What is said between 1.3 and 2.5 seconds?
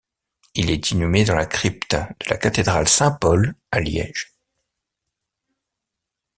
la crypte de la